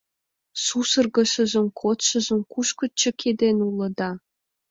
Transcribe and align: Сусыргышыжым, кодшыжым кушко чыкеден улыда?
Сусыргышыжым, 0.63 1.65
кодшыжым 1.79 2.41
кушко 2.51 2.85
чыкеден 2.99 3.57
улыда? 3.67 4.09